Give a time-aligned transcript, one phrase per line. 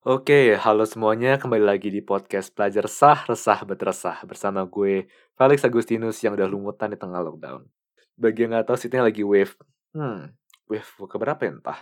[0.00, 1.36] Oke, halo semuanya.
[1.36, 4.24] Kembali lagi di podcast Pelajar Sah, Resah, Betresah.
[4.24, 5.04] Bersama gue,
[5.36, 7.68] Felix Agustinus yang udah lumutan di tengah lockdown.
[8.16, 9.52] Bagi yang nggak tahu, sitnya lagi wave.
[9.92, 10.32] Hmm,
[10.72, 11.80] wave keberapa ya entah.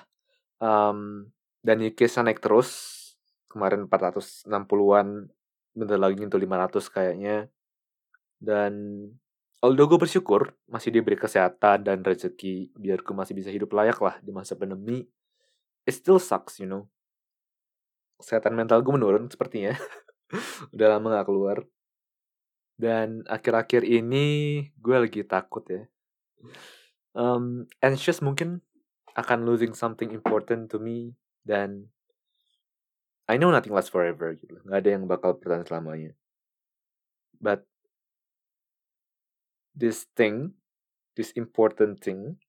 [0.59, 1.31] Um,
[1.63, 2.71] dan UK naik terus.
[3.47, 5.31] Kemarin 460-an,
[5.79, 7.47] bentar lagi nyentuh 500 kayaknya.
[8.43, 8.75] Dan
[9.63, 14.19] although gue bersyukur masih diberi kesehatan dan rezeki biar gue masih bisa hidup layak lah
[14.19, 15.07] di masa pandemi.
[15.87, 16.91] It still sucks, you know
[18.19, 19.79] kesehatan mental gue menurun sepertinya.
[20.75, 21.59] Udah lama gak keluar.
[22.79, 24.27] Dan akhir-akhir ini
[24.79, 25.83] gue lagi takut ya.
[27.15, 28.63] Um, anxious mungkin
[29.19, 31.15] akan losing something important to me.
[31.43, 31.91] Dan
[33.27, 34.59] I know nothing lasts forever gitu.
[34.67, 36.13] Gak ada yang bakal bertahan selamanya.
[37.39, 37.67] But
[39.75, 40.59] this thing,
[41.15, 42.43] this important thing,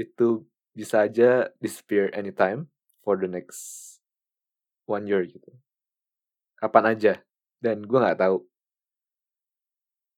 [0.00, 2.72] itu bisa aja disappear anytime
[3.04, 4.01] for the next
[4.86, 5.50] one year gitu.
[6.58, 7.12] Kapan aja
[7.58, 8.42] dan gue nggak tahu.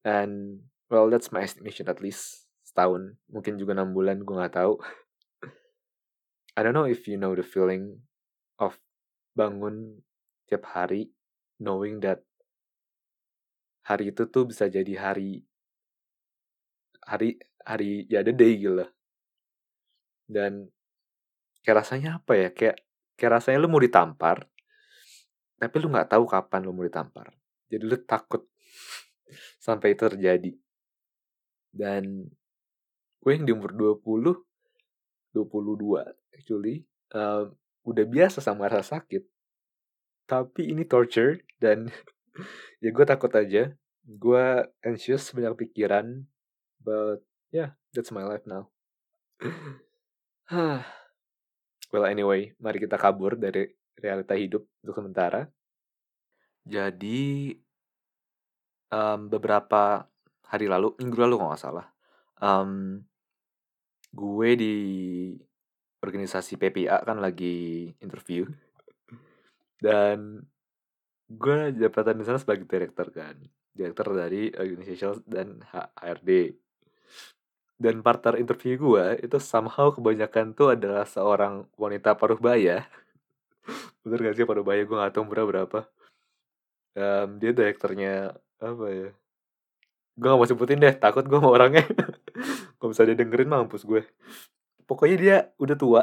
[0.04, 4.80] And well that's my estimation at least setahun mungkin juga enam bulan gue nggak tahu.
[6.54, 8.04] I don't know if you know the feeling
[8.62, 8.78] of
[9.34, 10.04] bangun
[10.46, 11.10] tiap hari
[11.58, 12.22] knowing that
[13.84, 15.42] hari itu tuh bisa jadi hari
[17.04, 18.86] hari hari ya the day gitu
[20.28, 20.72] dan
[21.64, 22.48] kayak rasanya apa ya?
[22.52, 22.76] Kayak
[23.16, 24.48] kayak rasanya lu mau ditampar
[25.58, 27.30] tapi lu nggak tahu kapan lu mau ditampar.
[27.70, 28.42] Jadi lu takut
[29.66, 30.52] sampai itu terjadi.
[31.74, 32.28] Dan
[33.24, 34.36] gue yang di umur 20
[35.34, 37.50] 22 actually uh,
[37.82, 39.26] udah biasa sama rasa sakit.
[40.24, 41.90] Tapi ini torture dan
[42.82, 43.74] ya gue takut aja.
[44.04, 44.44] Gue
[44.84, 46.28] anxious banyak pikiran
[46.84, 48.70] but yeah that's my life now.
[51.94, 55.46] Well anyway mari kita kabur dari realita hidup untuk sementara.
[56.64, 57.52] Jadi
[58.88, 60.08] um, beberapa
[60.48, 61.86] hari lalu, minggu lalu kalau nggak salah,
[62.40, 63.02] um,
[64.14, 64.76] gue di
[66.04, 68.44] organisasi PPA kan lagi interview
[69.80, 70.40] dan
[71.28, 73.36] gue jabatan di sana sebagai director kan,
[73.72, 76.56] director dari organisasi dan HRD.
[77.74, 82.86] Dan partner interview gue itu somehow kebanyakan tuh adalah seorang wanita paruh baya
[84.04, 85.80] bener gak sih Parubaya gue gak tau umurnya berapa.
[86.94, 89.10] Um, dia direkturnya apa ya
[90.14, 91.82] gue gak mau sebutin deh takut gue sama orangnya.
[92.78, 94.06] Kalau bisa dia dengerin mampus gue.
[94.84, 96.02] Pokoknya dia udah tua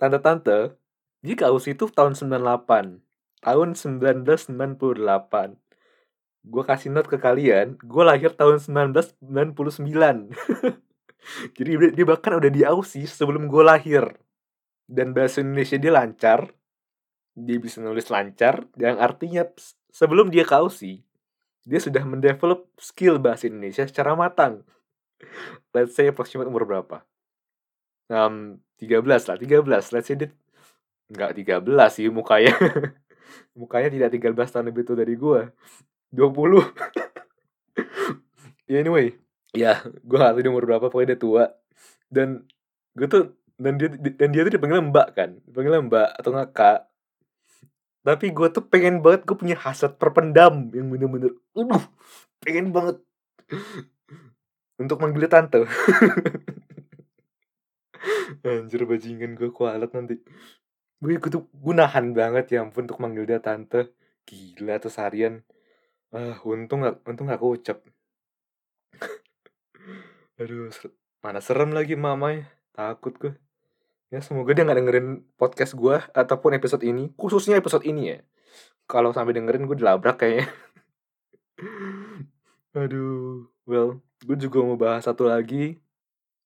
[0.00, 0.74] tante-tante
[1.22, 2.98] dia ke Aus itu tahun 98
[3.42, 4.54] tahun 1998
[6.48, 9.18] gue kasih note ke kalian gue lahir tahun 1999
[11.56, 14.04] jadi dia bahkan udah di Aussie sebelum gue lahir.
[14.88, 16.48] Dan bahasa Indonesia dia lancar
[17.38, 19.46] dia bisa nulis lancar yang artinya
[19.94, 20.58] sebelum dia ke
[21.68, 24.64] dia sudah mendevelop skill bahasa Indonesia secara matang.
[25.76, 27.04] Let's say approximate umur berapa?
[28.08, 30.32] Um, 13 lah 13 let's say dia
[31.12, 31.60] nggak 13
[31.92, 32.56] sih mukanya.
[33.58, 35.52] Mukanya tidak 13 tahun lebih tua dari gue
[36.16, 39.12] 20 ya anyway
[39.52, 41.44] ya gue gak tahu dia umur berapa pokoknya dia tua.
[42.08, 42.48] Dan
[42.96, 46.88] gue tuh dan dia dan dia tuh dipanggil mbak kan dipanggil mbak atau ngakak
[48.08, 51.84] tapi gue tuh pengen banget gue punya hasrat terpendam yang bener-bener uh
[52.40, 53.04] pengen banget
[54.78, 55.66] untuk manggil tante.
[58.46, 60.22] Anjir bajingan gue kualat nanti.
[61.02, 63.90] Gue gue tuh gue nahan banget ya ampun untuk manggil dia tante.
[64.24, 65.42] Gila tuh seharian.
[66.14, 67.84] Ah untung gak untung gak ucap
[70.40, 70.72] aduh
[71.20, 72.48] mana serem lagi mamanya.
[72.72, 73.34] Takut gue
[74.08, 78.18] Ya semoga dia nggak dengerin podcast gue ataupun episode ini, khususnya episode ini ya.
[78.88, 80.48] Kalau sampai dengerin gue dilabrak kayaknya.
[82.80, 85.76] Aduh, well, gue juga mau bahas satu lagi.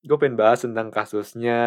[0.02, 1.60] Gue pengen bahas tentang kasusnya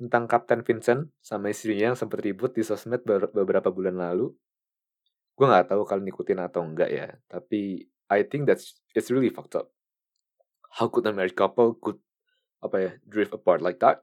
[0.00, 4.32] tentang Kapten Vincent sama istrinya yang sempat ribut di sosmed beberapa bulan lalu.
[5.36, 9.52] Gue nggak tahu kalian ikutin atau enggak ya, tapi I think that's it's really fucked
[9.52, 9.68] up.
[10.80, 12.00] How could a married couple could
[12.64, 14.00] apa ya drift apart like that?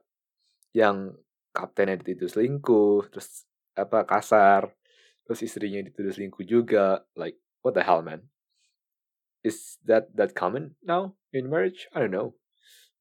[0.72, 1.12] Yang
[1.52, 3.44] kaptennya dituduh selingkuh terus
[3.76, 4.72] apa kasar
[5.24, 8.26] terus istrinya dituduh selingkuh juga like what the hell man?
[9.42, 11.86] Is that that common now in marriage?
[11.94, 12.34] I don't know.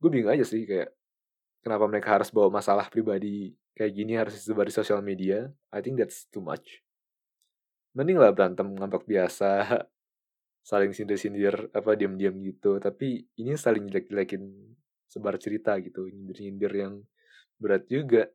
[0.02, 0.90] Gue bingung aja sih kayak
[1.62, 5.50] kenapa mereka harus bawa masalah pribadi kayak gini harus disebar di sosial media?
[5.70, 6.82] I think that's too much.
[7.94, 9.86] Mending lah berantem ngambek biasa
[10.70, 12.82] saling sindir-sindir apa diam-diam gitu.
[12.82, 14.42] Tapi ini saling jelek-jelekin
[15.12, 16.94] sebar cerita gitu nyindir-nyindir yang
[17.62, 18.26] berat juga.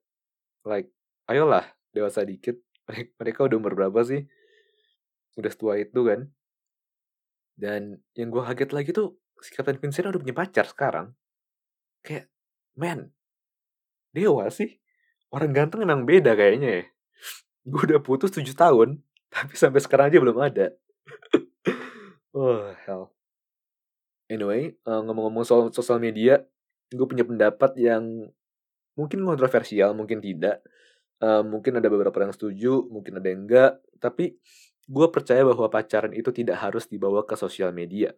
[0.62, 0.94] Like
[1.26, 2.62] ayolah dewasa dikit.
[3.18, 4.22] Mereka udah umur berapa sih?
[5.34, 6.30] Udah setua itu kan?
[7.58, 11.12] Dan yang gue kaget lagi tuh si Captain Vincent udah punya pacar sekarang.
[12.06, 12.30] Kayak
[12.78, 13.10] man
[14.14, 14.78] dewa sih?
[15.32, 16.84] Orang ganteng emang beda kayaknya ya.
[17.70, 19.02] Gue udah putus 7 tahun
[19.34, 20.70] tapi sampai sekarang aja belum ada.
[22.30, 23.10] Oh hell.
[24.30, 26.46] Anyway uh, ngomong-ngomong soal sosial media
[26.94, 28.30] gue punya pendapat yang
[28.96, 30.64] mungkin kontroversial mungkin tidak.
[31.16, 33.72] Uh, mungkin ada beberapa yang setuju mungkin ada yang enggak.
[34.00, 34.36] Tapi
[34.88, 38.16] gue percaya bahwa pacaran itu tidak harus dibawa ke sosial media.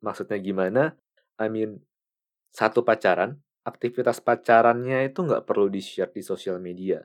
[0.00, 0.94] Maksudnya gimana?
[1.36, 1.82] I mean
[2.54, 3.36] satu pacaran
[3.66, 7.02] aktivitas pacarannya itu nggak perlu di share di sosial media.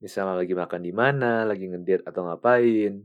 [0.00, 3.04] Misalnya lagi makan di mana lagi ngedate atau ngapain.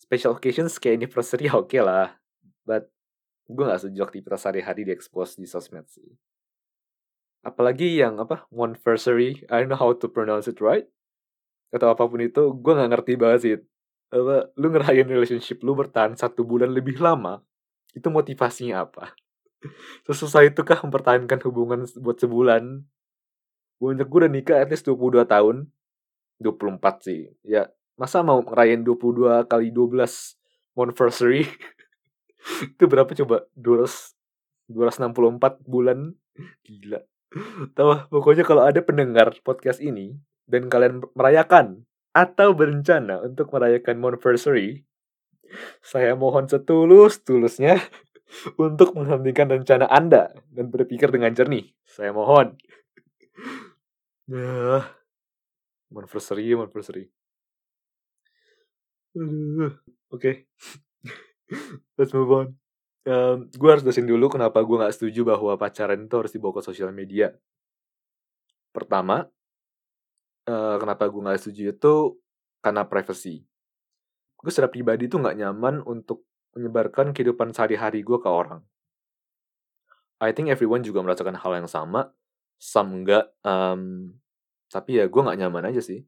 [0.00, 2.16] Special occasions kayak anniversary oke okay lah.
[2.64, 2.88] But
[3.50, 6.29] gue gak setuju aktivitas sehari-hari di expose di sosmed sih
[7.40, 10.84] apalagi yang apa anniversary I don't know how to pronounce it right
[11.70, 13.54] atau apa pun itu gue gak ngerti banget sih.
[14.10, 17.40] Apa lu ngerayain relationship lu bertahan satu bulan lebih lama
[17.94, 19.14] itu motivasinya apa?
[20.06, 22.82] Sesusah itu kah mempertahankan hubungan buat sebulan?
[23.80, 25.70] Banyak gue udah nikah at least 22 tahun.
[26.40, 27.30] 24 sih.
[27.44, 27.68] Ya
[28.00, 29.92] masa mau ngerayain 22 kali 12
[30.72, 31.44] anniversary
[32.74, 33.44] Itu berapa coba?
[33.54, 34.16] 200
[34.72, 36.16] 264 bulan?
[36.64, 37.09] Gila
[37.78, 40.18] Tahu pokoknya kalau ada pendengar podcast ini
[40.50, 44.82] Dan kalian merayakan Atau berencana untuk merayakan anniversary
[45.78, 47.78] Saya mohon setulus-tulusnya
[48.66, 51.74] untuk menghentikan rencana Anda dan berpikir dengan jernih.
[51.86, 52.56] Saya mohon.
[54.30, 54.86] Ya,
[55.90, 57.10] anniversary, anniversary.
[59.10, 60.34] Oke, okay.
[61.98, 62.59] let's move on.
[63.08, 66.62] Um, gue harus jelasin dulu kenapa gue gak setuju bahwa pacaran itu harus dibawa ke
[66.68, 67.32] sosial media.
[68.76, 69.24] Pertama,
[70.44, 71.94] uh, kenapa gue gak setuju itu
[72.60, 73.40] karena privacy.
[74.36, 78.60] Gue secara pribadi tuh gak nyaman untuk menyebarkan kehidupan sehari-hari gue ke orang.
[80.20, 82.12] I think everyone juga merasakan hal yang sama,
[82.60, 84.12] some enggak, um,
[84.68, 86.04] tapi ya gue gak nyaman aja sih.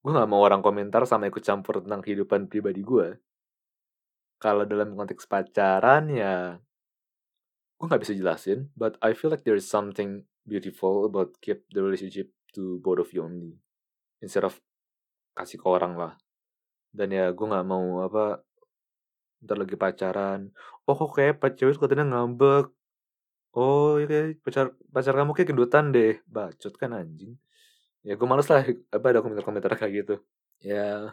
[0.00, 3.20] Gue gak mau orang komentar sama ikut campur tentang kehidupan pribadi gue.
[4.42, 6.58] Kalau dalam konteks pacaran ya,
[7.78, 11.78] gue gak bisa jelasin, but I feel like there is something beautiful about keep the
[11.78, 13.54] relationship to both of you only.
[14.18, 14.58] Instead of
[15.38, 16.18] kasih ke orang lah.
[16.90, 18.42] Dan ya gue gak mau apa
[19.42, 20.54] ntar lagi pacaran
[20.86, 22.70] oh kok kayak cewek katanya ngambek
[23.58, 27.34] oh ya kayak pacar pacar kamu kayak gendutan deh bacot kan anjing
[28.06, 28.62] ya gue males lah
[28.96, 30.14] apa ada komentar-komentar kayak gitu
[30.62, 31.10] ya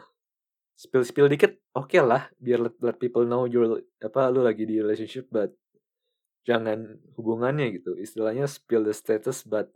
[0.80, 4.64] spill spill dikit oke okay lah biar let, let people know you're apa lu lagi
[4.64, 5.52] di relationship but
[6.48, 9.68] jangan hubungannya gitu istilahnya spill the status but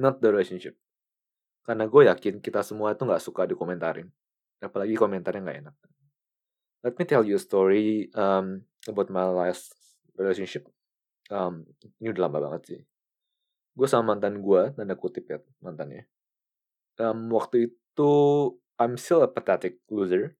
[0.00, 0.72] not the relationship
[1.68, 4.08] karena gue yakin kita semua tuh nggak suka dikomentarin
[4.64, 5.76] apalagi komentarnya nggak enak
[6.82, 9.74] let me tell you a story um, about my last
[10.18, 10.66] relationship.
[11.28, 11.66] Um,
[12.02, 12.80] ini udah lama banget sih.
[13.74, 16.06] Gue sama mantan gue, tanda kutip ya mantannya.
[16.98, 18.12] Um, waktu itu
[18.78, 20.38] I'm still a pathetic loser.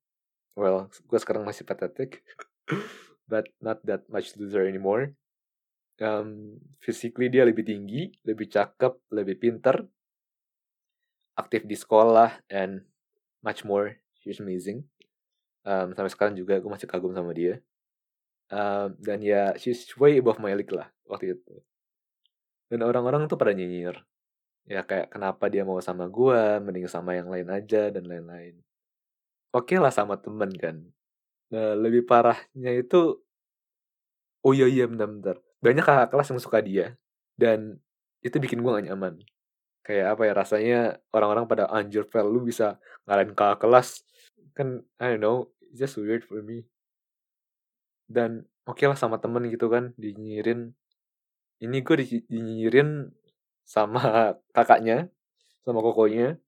[0.55, 2.23] Well, gue sekarang masih pathetic,
[3.31, 5.15] but not that much loser anymore.
[5.99, 9.83] Um, physically dia lebih tinggi, lebih cakep, lebih pinter,
[11.35, 12.87] aktif di sekolah, and
[13.43, 13.99] much more.
[14.23, 14.87] She's amazing
[15.69, 17.61] um, sampai sekarang juga gue masih kagum sama dia
[18.49, 21.55] um, dan ya she's way above my league lah waktu itu
[22.73, 24.01] dan orang-orang tuh pada nyinyir
[24.69, 28.61] ya kayak kenapa dia mau sama gue mending sama yang lain aja dan lain-lain.
[29.57, 30.77] Oke okay lah sama temen kan.
[31.49, 33.17] Nah, lebih parahnya itu
[34.45, 36.87] oh iya iya bentar-bentar banyak kakak kelas yang suka dia
[37.41, 37.81] dan
[38.21, 39.17] itu bikin gue gak nyaman.
[39.81, 40.81] Kayak apa ya rasanya
[41.17, 42.77] orang-orang pada anjir fel lu bisa
[43.09, 44.05] ngalahin kakak kelas.
[44.53, 46.69] Kan I don't know it's just weird for me.
[48.05, 50.77] Dan oke okay lah sama temen gitu kan dinyirin
[51.59, 53.09] ini gue di, dinyirin
[53.69, 54.01] sama
[54.57, 55.13] kakaknya
[55.61, 56.41] sama kokonya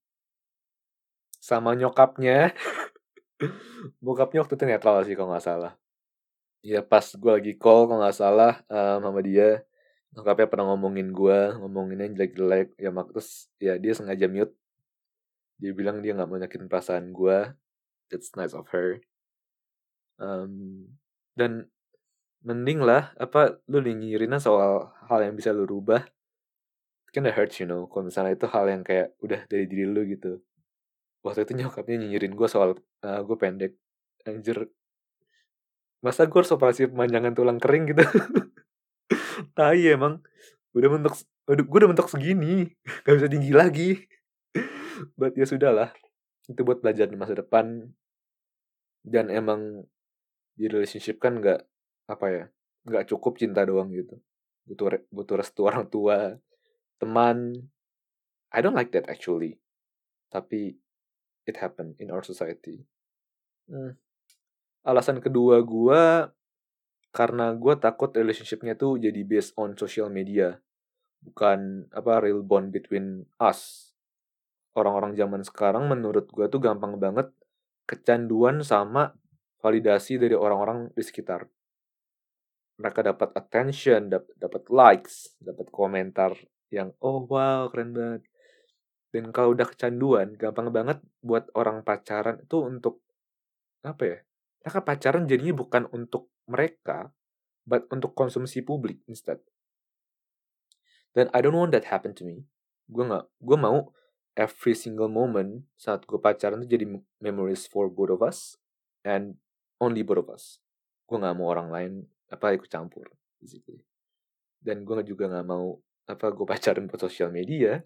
[1.41, 2.53] sama nyokapnya.
[4.05, 5.73] Bokapnya waktu itu netral sih kalau nggak salah.
[6.61, 9.65] Ya pas gue lagi call kalau nggak salah um, sama dia
[10.13, 14.53] nyokapnya pernah ngomongin gue ngomonginnya jelek-jelek ya mak terus ya dia sengaja mute.
[15.57, 17.39] Dia bilang dia nggak mau nyakitin perasaan gue
[18.13, 19.01] that's nice of her.
[20.21, 20.85] Um,
[21.33, 21.73] dan
[22.45, 26.05] mending lah apa lu nyinyirin soal hal yang bisa lu rubah
[27.11, 27.87] kan that hurts you know.
[27.91, 30.43] Kalau misalnya itu hal yang kayak udah dari diri lu gitu.
[31.21, 33.73] Waktu itu nyokapnya nyinyirin gue soal uh, eh, gue pendek.
[34.25, 34.69] Anjir.
[36.01, 38.05] Masa gue harus operasi pemanjangan tulang kering gitu?
[39.57, 40.25] Tai emang.
[40.73, 40.89] Udah
[41.51, 42.73] udah gue udah mentok segini.
[43.05, 43.91] Gak bisa tinggi lagi.
[45.21, 45.91] But ya sudah lah.
[46.49, 47.91] Itu buat belajar di masa depan.
[49.05, 49.85] Dan emang
[50.57, 51.65] di relationship kan nggak
[52.05, 52.45] apa ya
[52.85, 54.21] nggak cukup cinta doang gitu.
[54.69, 56.37] Butuh butuh restu orang tua
[57.01, 57.71] teman
[58.51, 59.59] I don't like that actually.
[60.31, 60.75] Tapi
[61.47, 62.85] it happen in our society.
[63.71, 63.95] Hmm.
[64.81, 66.03] alasan kedua gue
[67.15, 70.59] karena gue takut relationshipnya tuh jadi based on social media.
[71.21, 73.93] Bukan apa real bond between us.
[74.75, 77.31] Orang-orang zaman sekarang menurut gue tuh gampang banget
[77.87, 79.15] kecanduan sama
[79.61, 81.47] validasi dari orang-orang di sekitar.
[82.81, 86.33] Mereka dapat attention dapat likes dapat komentar
[86.71, 88.23] yang oh wow keren banget.
[89.11, 93.03] Dan kalau udah kecanduan gampang banget buat orang pacaran itu untuk
[93.83, 94.19] apa ya
[94.61, 97.11] mereka pacaran jadinya bukan untuk mereka
[97.67, 99.43] but untuk konsumsi publik instead.
[101.11, 102.47] Dan I don't want that happen to me.
[102.87, 103.91] Gue nggak gue mau
[104.39, 106.87] every single moment saat gue pacaran itu jadi
[107.19, 108.55] memories for both of us
[109.03, 109.43] and
[109.83, 110.63] only both of us.
[111.11, 111.93] Gue nggak mau orang lain
[112.31, 113.11] apa ikut campur
[113.43, 113.83] basically.
[114.61, 117.83] Dan gue juga nggak mau apa gue pacaran ke sosial media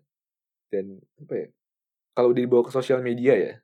[0.71, 1.49] dan apa ya
[2.14, 3.54] kalau dibawa ke sosial media ya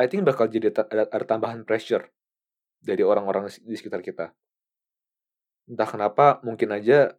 [0.00, 2.08] I think bakal jadi ada, ada tambahan pressure
[2.80, 4.32] dari orang-orang di sekitar kita.
[5.68, 7.12] Entah kenapa mungkin aja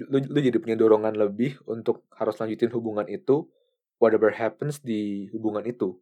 [0.00, 3.44] lu, lu jadi punya dorongan lebih untuk harus lanjutin hubungan itu
[4.00, 6.00] whatever happens di hubungan itu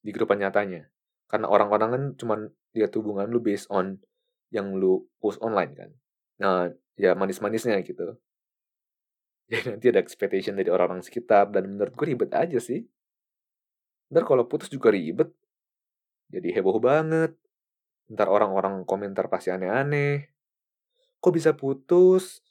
[0.00, 0.88] di kehidupan nyatanya.
[1.28, 2.40] Karena orang-orang kan cuman
[2.72, 4.00] lihat hubungan lu based on
[4.48, 5.90] yang lu post online kan.
[6.40, 8.16] Nah ya manis-manisnya gitu
[9.50, 12.82] jadi nanti ada expectation dari orang-orang sekitar dan menurut gue ribet aja sih.
[14.10, 15.30] Ntar kalau putus juga ribet.
[16.30, 17.38] Jadi heboh banget.
[18.10, 20.30] Ntar orang-orang komentar pasti aneh-aneh.
[21.22, 22.42] Kok bisa putus?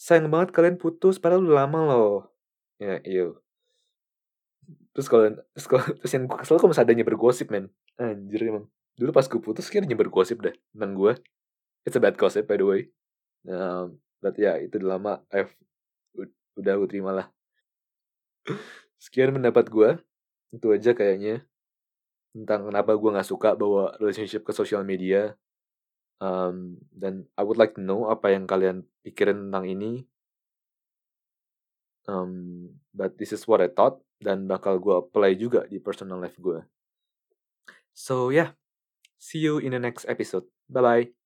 [0.00, 2.16] Sayang banget kalian putus padahal udah lama loh.
[2.80, 3.32] Ya iya.
[4.96, 7.68] Terus kalau terus kalau terus yang gue kesel kok masih adanya bergosip men.
[8.00, 8.68] Anjir emang.
[8.96, 11.12] Dulu pas gue putus kayaknya bergosip deh tentang gue
[11.88, 12.80] it's a bad gossip by the way.
[13.44, 13.88] Nah
[14.20, 15.12] but ya itu udah lama.
[15.32, 15.52] I've
[16.58, 17.26] udah gue terima lah
[18.98, 19.90] sekian pendapat gue
[20.52, 21.46] itu aja kayaknya
[22.34, 25.38] tentang kenapa gue nggak suka bawa relationship ke sosial media
[26.18, 30.02] Um, dan I would like to know apa yang kalian pikirin tentang ini.
[32.10, 36.34] Um, but this is what I thought dan bakal gue apply juga di personal life
[36.40, 36.58] gue.
[37.94, 38.58] So yeah,
[39.22, 40.46] see you in the next episode.
[40.66, 41.17] Bye bye.